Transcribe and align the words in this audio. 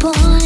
Don't 0.00 0.37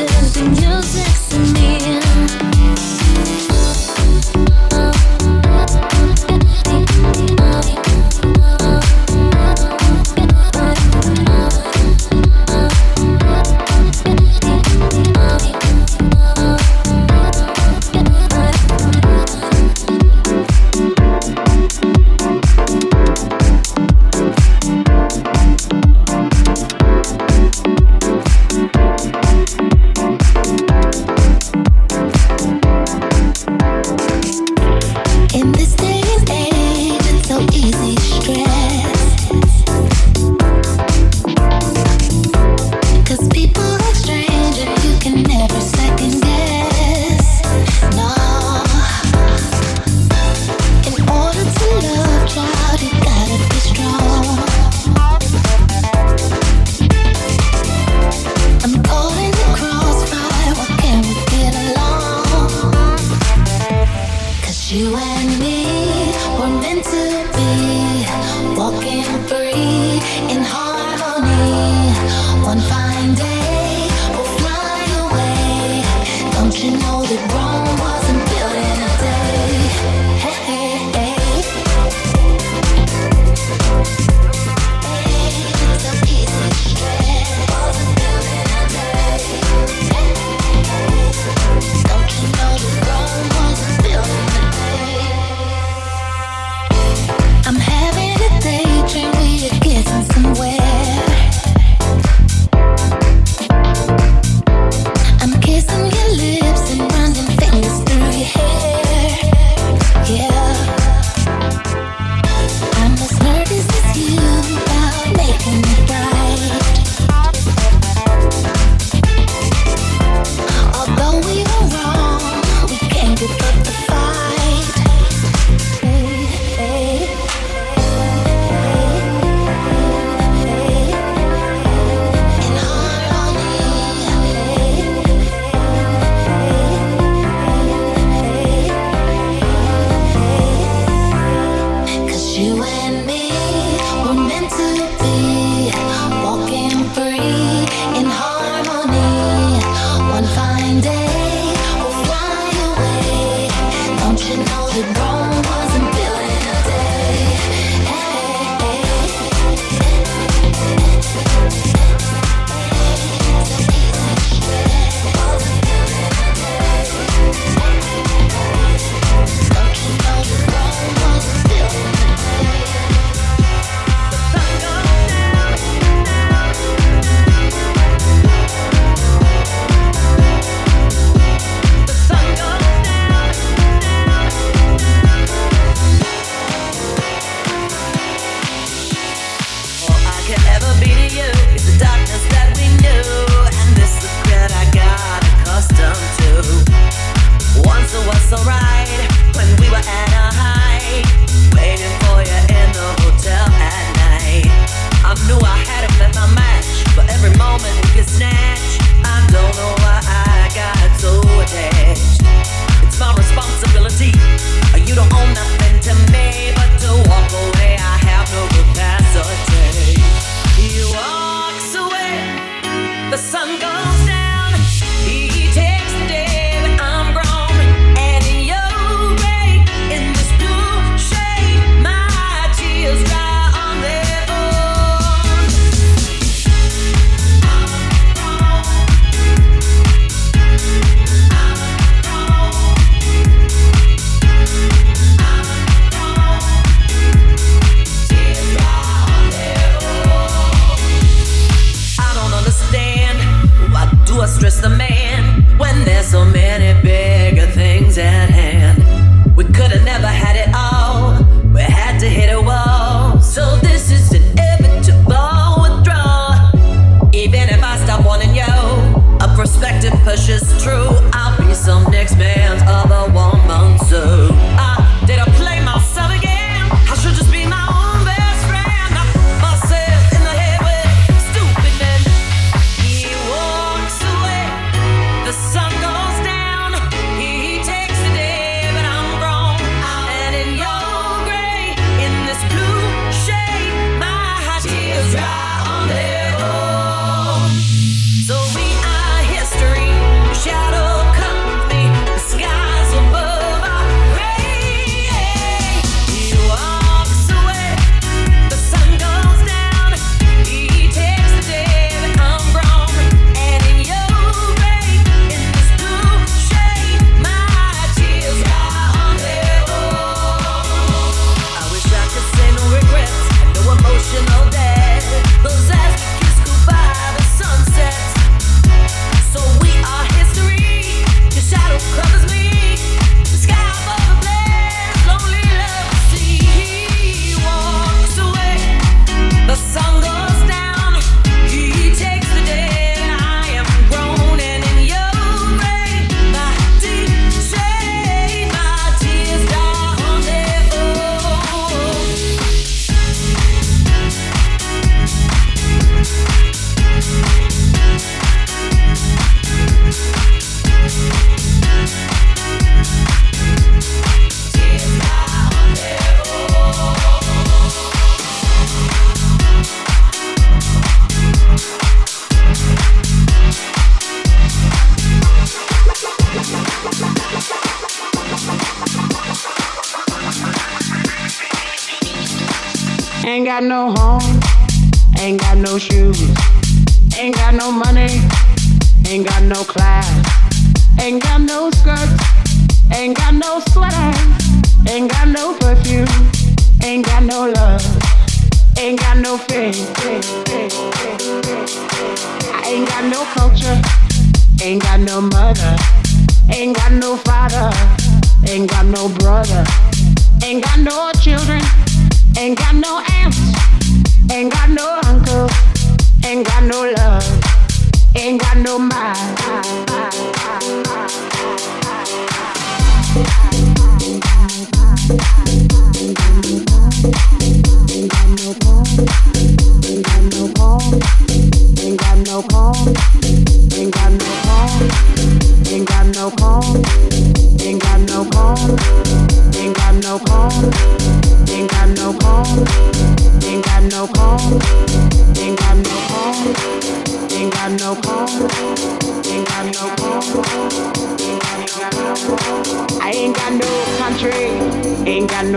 Rome 0.00 0.06
wasn't 0.06 1.58
in 1.58 1.84
a 1.84 1.89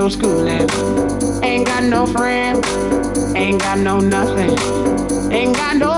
no 0.03 0.09
schooling. 0.09 0.69
Ain't 1.43 1.65
got 1.65 1.83
no 1.83 2.05
friends. 2.05 2.67
Ain't 3.35 3.61
got 3.61 3.79
no 3.79 4.01
nothing. 4.01 4.51
Ain't 5.31 5.55
got 5.55 5.77
no 5.77 5.92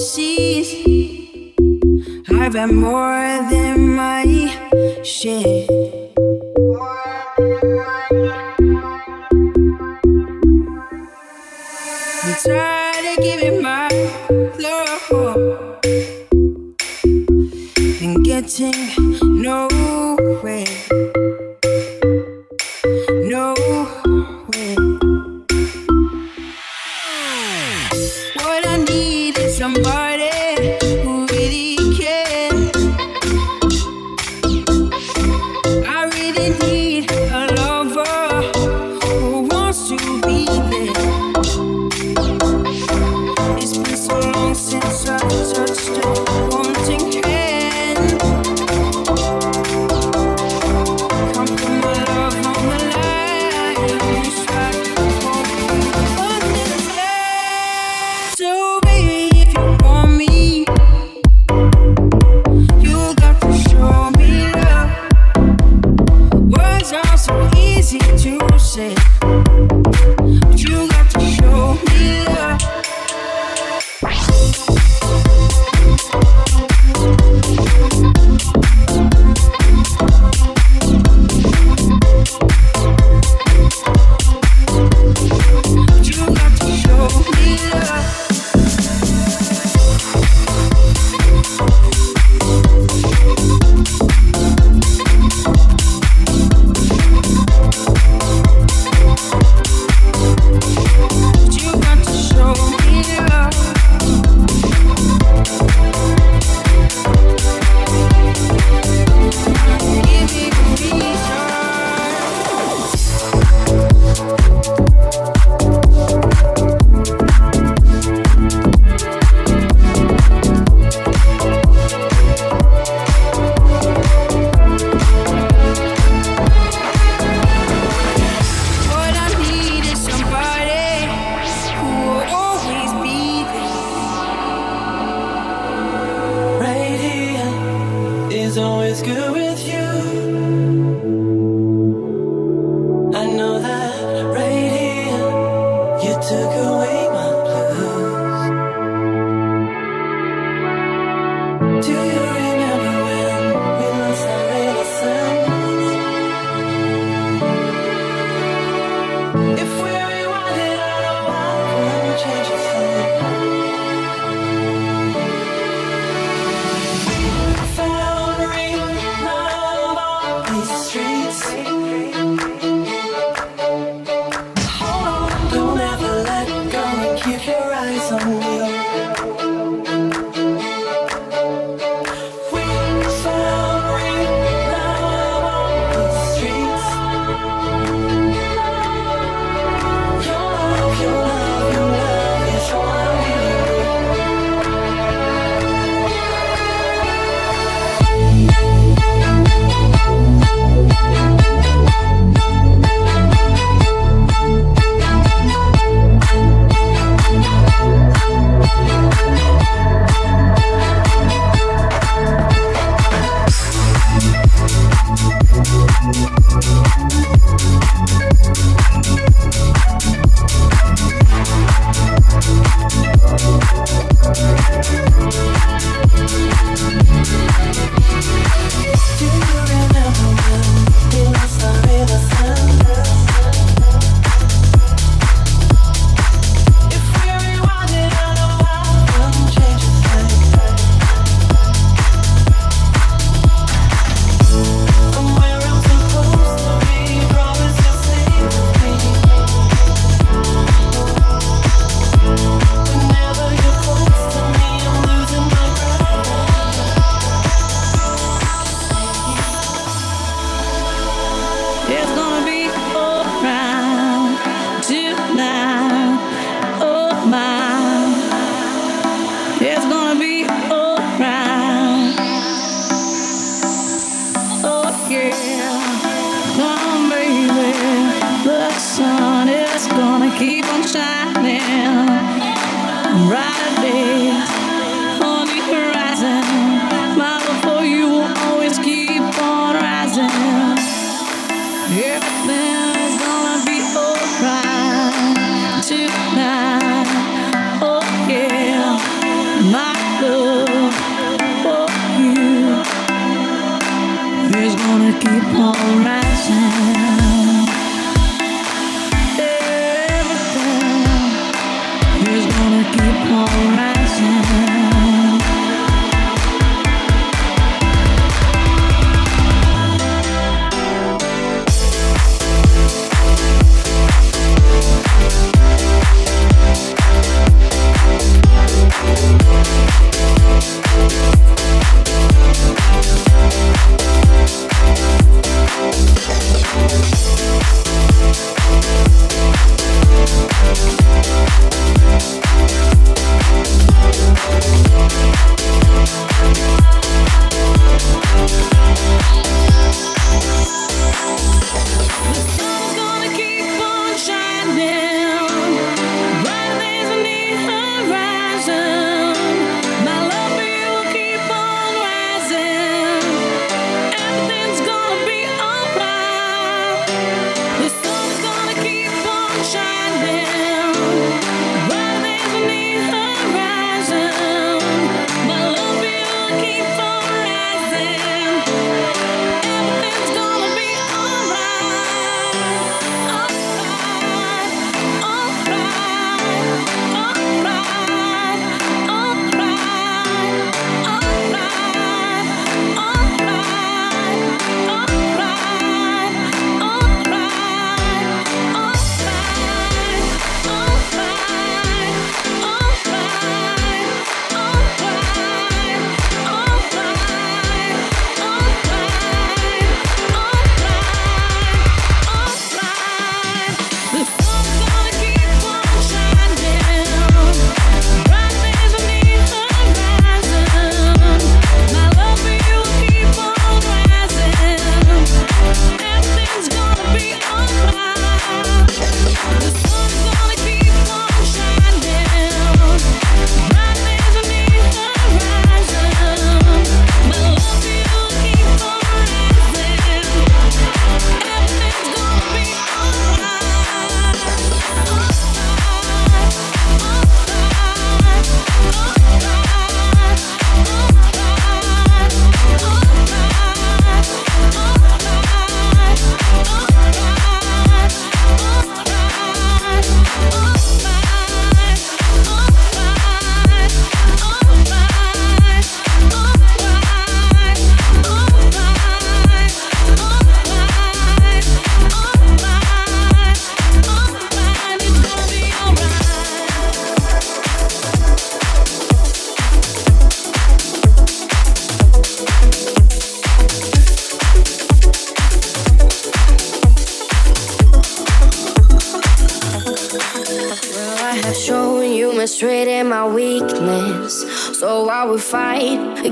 overseas. 0.00 0.72
I've 2.30 2.54
had 2.54 2.72
more 2.72 3.50
than 3.50 3.96
my 3.96 4.24
share. 5.02 5.66
More 6.58 7.16
than. 12.44 12.69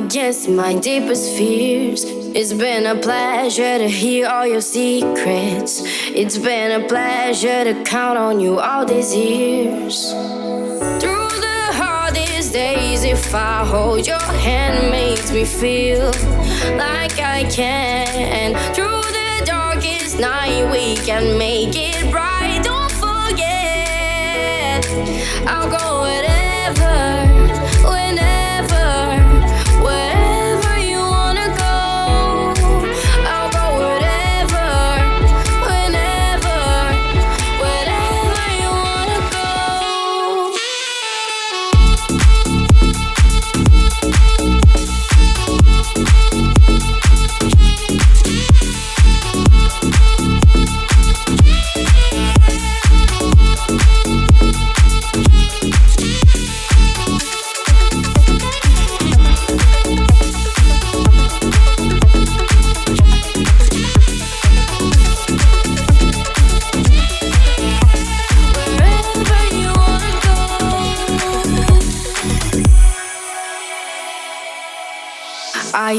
Against 0.09 0.49
my 0.49 0.75
deepest 0.75 1.37
fears. 1.37 2.03
It's 2.35 2.55
been 2.55 2.87
a 2.87 2.97
pleasure 2.99 3.77
to 3.77 3.87
hear 3.87 4.27
all 4.27 4.47
your 4.47 4.63
secrets. 4.63 5.83
It's 6.21 6.39
been 6.39 6.81
a 6.81 6.89
pleasure 6.89 7.63
to 7.65 7.75
count 7.85 8.17
on 8.17 8.41
you 8.41 8.59
all 8.59 8.87
these 8.87 9.15
years. 9.15 10.13
Through 11.03 11.33
the 11.49 11.63
hardest 11.83 12.55
days, 12.55 13.05
if 13.05 13.35
I 13.35 13.67
hold 13.67 14.07
your 14.07 14.31
hand, 14.47 14.91
makes 14.91 15.31
me 15.31 15.45
feel 15.45 16.07
like 16.79 17.19
I 17.21 17.47
can. 17.51 18.55
Through 18.75 19.03
the 19.21 19.43
darkest 19.45 20.19
night, 20.19 20.73
we 20.73 20.97
can 21.05 21.37
make 21.37 21.77
it 21.77 22.11
bright. 22.11 22.63
Don't 22.65 22.93
forget, 22.93 24.83
I'll 25.47 25.69
go 25.69 26.01
whatever. 26.01 27.28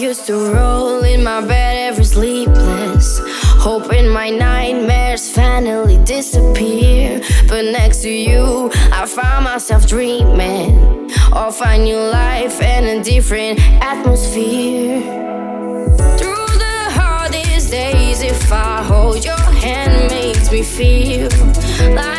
Used 0.10 0.26
to 0.26 0.52
roll 0.52 1.04
in 1.04 1.24
my 1.24 1.40
bed 1.40 1.78
every 1.78 2.04
sleepless, 2.04 3.20
hoping 3.68 4.10
my 4.10 4.32
nightmares 4.32 5.30
finally 5.30 6.04
disappear. 6.04 7.22
But 7.48 7.66
next 7.66 8.02
to 8.02 8.10
you, 8.10 8.72
I 8.92 9.06
find 9.06 9.46
myself 9.46 9.86
dreaming 9.86 11.12
of 11.32 11.62
a 11.64 11.78
new 11.78 12.00
life 12.00 12.60
and 12.60 12.88
a 12.88 13.04
different 13.04 13.60
atmosphere. 13.84 15.00
Through 16.18 16.54
the 16.66 16.80
hardest 17.00 17.70
days, 17.70 18.24
if 18.24 18.52
I 18.52 18.82
hold 18.82 19.24
your 19.24 19.46
hand, 19.64 20.10
makes 20.10 20.52
me 20.52 20.64
feel 20.64 21.30
like 21.94 22.19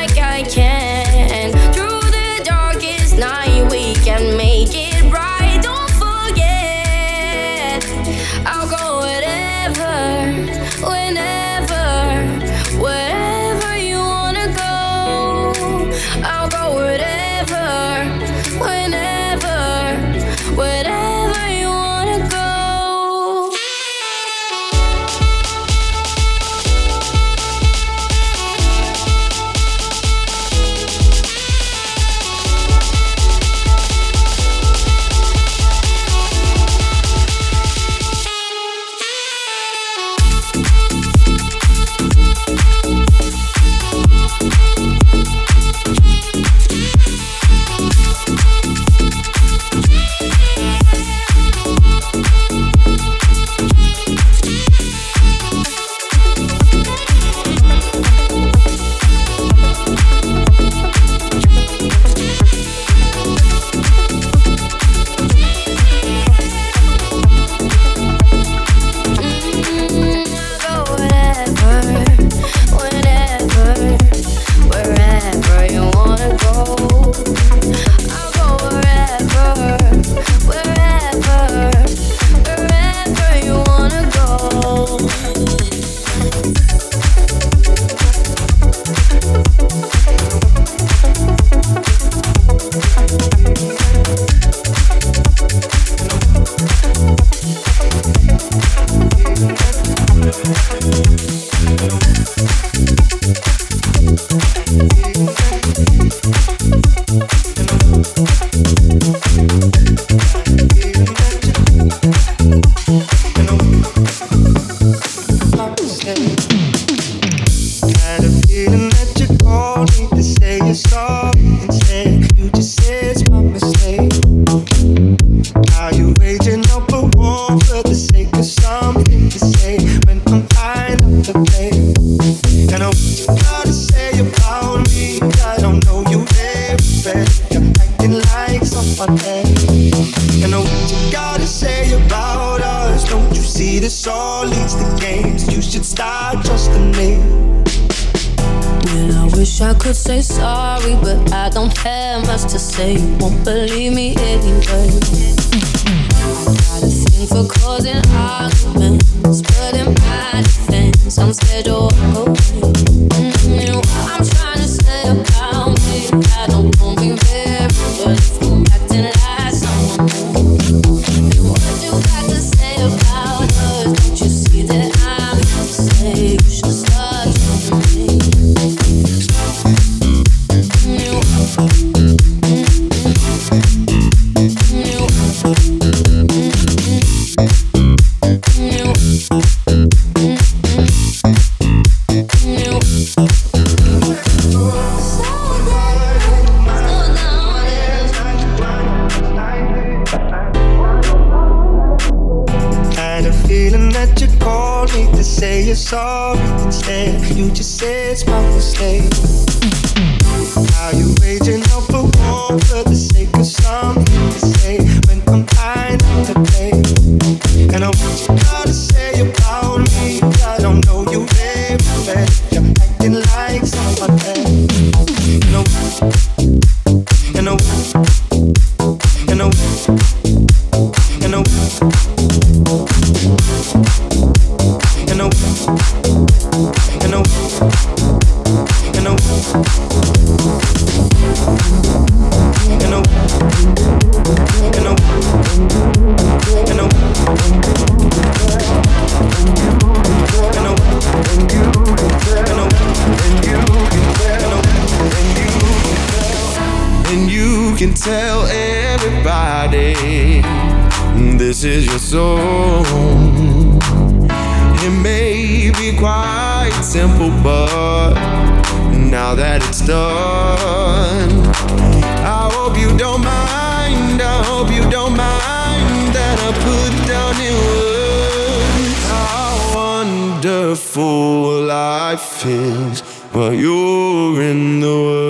life 282.10 282.44
is 282.44 283.02
while 283.32 283.54
you're 283.54 284.42
in 284.42 284.80
the 284.80 284.86
world. 284.86 285.29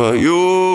you. 0.00 0.69